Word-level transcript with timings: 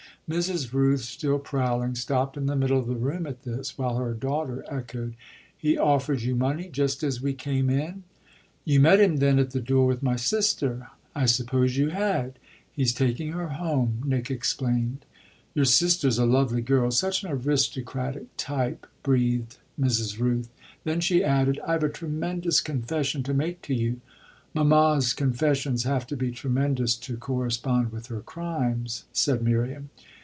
Mrs. 0.29 0.71
Rooth, 0.71 1.01
still 1.01 1.39
prowling, 1.39 1.93
stopped 1.95 2.37
in 2.37 2.45
the 2.45 2.55
middle 2.55 2.79
of 2.79 2.87
the 2.87 2.95
room 2.95 3.27
at 3.27 3.43
this, 3.43 3.77
while 3.77 3.97
her 3.97 4.13
daughter 4.13 4.63
echoed: 4.69 5.15
"He 5.57 5.77
offered 5.77 6.21
you 6.21 6.35
money 6.37 6.69
just 6.71 7.03
as 7.03 7.21
we 7.21 7.33
came 7.33 7.69
in?" 7.69 8.05
"You 8.63 8.79
met 8.79 9.01
him 9.01 9.17
then 9.17 9.39
at 9.39 9.49
the 9.51 9.59
door 9.59 9.85
with 9.85 10.01
my 10.01 10.15
sister? 10.15 10.87
I 11.13 11.25
supposed 11.25 11.75
you 11.75 11.89
had 11.89 12.39
he's 12.71 12.93
taking 12.93 13.33
her 13.33 13.49
home," 13.49 14.03
Nick 14.05 14.31
explained. 14.31 15.03
"Your 15.53 15.65
sister's 15.65 16.17
a 16.17 16.25
lovely 16.25 16.61
girl 16.61 16.91
such 16.91 17.25
an 17.25 17.31
aristocratic 17.33 18.27
type!" 18.37 18.87
breathed 19.03 19.57
Mrs. 19.77 20.17
Rooth. 20.17 20.47
Then 20.85 21.01
she 21.01 21.25
added: 21.25 21.59
"I've 21.67 21.83
a 21.83 21.89
tremendous 21.89 22.61
confession 22.61 23.21
to 23.23 23.33
make 23.33 23.61
to 23.63 23.73
you." 23.75 23.99
"Mamma's 24.53 25.11
confessions 25.13 25.83
have 25.83 26.07
to 26.07 26.15
be 26.15 26.31
tremendous 26.31 26.95
to 26.95 27.17
correspond 27.17 27.91
with 27.91 28.07
her 28.07 28.21
crimes," 28.21 29.03
said 29.11 29.41
Miriam. 29.41 29.89